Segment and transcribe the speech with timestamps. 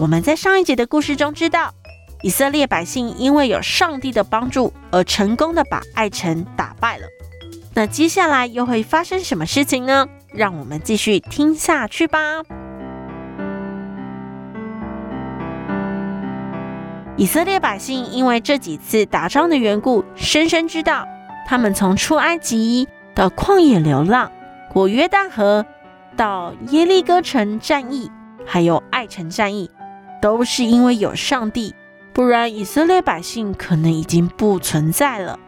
[0.00, 1.74] 我们在上一节的故事中知道，
[2.22, 7.04] 以色列百姓因为有上帝的帮助而成功的把艾城打败了。
[7.74, 10.06] 那接下来又会发生什么事情呢？
[10.32, 12.42] 让我们继续听下去吧。
[17.16, 21.04] 以色列百姓因为这几次打仗的缘故，深深知道，
[21.44, 24.30] 他们从出埃及到旷野流浪，
[24.72, 25.66] 过约旦河，
[26.16, 28.08] 到耶利哥城战役，
[28.46, 29.68] 还有艾城战役。
[30.20, 31.74] 都是因为有上帝，
[32.12, 35.38] 不然以色列百姓可能已经不存在了。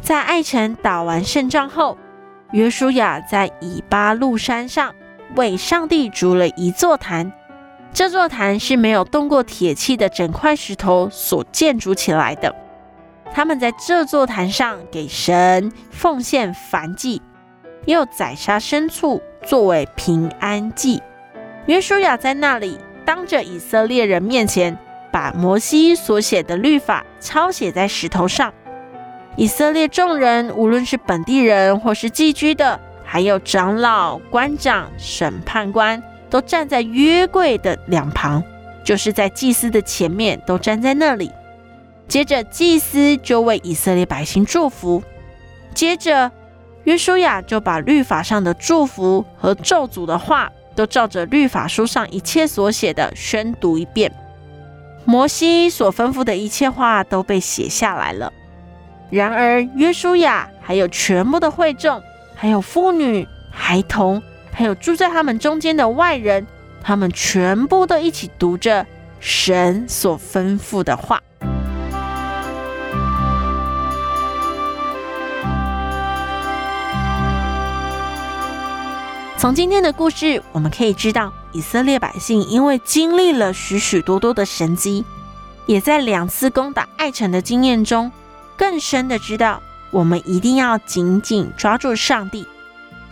[0.00, 1.96] 在艾城打完胜仗后，
[2.50, 4.94] 约书亚在以巴路山上
[5.36, 7.32] 为上帝筑了一座坛，
[7.92, 12.54] 这座坛是没有动过铁器的整块石头所建筑起来的。
[13.32, 17.22] 他们在这座坛上给神奉献燔祭，
[17.86, 21.00] 又宰杀牲畜作为平安祭。
[21.66, 22.78] 约书亚在那里。
[23.04, 24.76] 当着以色列人面前，
[25.10, 28.52] 把摩西所写的律法抄写在石头上。
[29.36, 38.42] 以色列众人，无论是本地人或是寄居的，还有长老、官长、审判官，都站在约柜的两旁，
[38.84, 41.30] 就是在祭司的前面，都站在那里。
[42.08, 45.02] 接着，祭司就为以色列百姓祝福。
[45.74, 46.30] 接着，
[46.84, 50.52] 约书亚就把律法上的祝福和咒诅的话。
[50.74, 54.12] 都照着律法书上一切所写的宣读一遍，
[55.04, 58.32] 摩西所吩咐的一切话都被写下来了。
[59.10, 62.02] 然而，约书亚还有全部的会众，
[62.34, 66.46] 还有妇女、孩童，还有住在他们中间的外人，
[66.82, 68.86] 他们全部都一起读着
[69.20, 71.20] 神所吩咐的话。
[79.42, 85.04] 从今天的故事，我们可以知道，以色列百姓因为经历了许许多多的神迹，
[85.66, 88.12] 也在两次攻打艾城的经验中，
[88.56, 89.60] 更深的知道，
[89.90, 92.46] 我们一定要紧紧抓住上帝。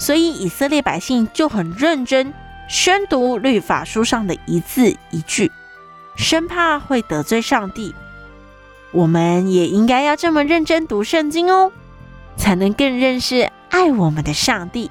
[0.00, 2.34] 所以，以色列百姓就很认真
[2.68, 5.52] 宣读律法书上的一字一句，
[6.16, 7.94] 生怕会得罪上帝。
[8.90, 11.70] 我们也应该要这么认真读圣经哦，
[12.36, 14.90] 才能更认识爱我们的上帝。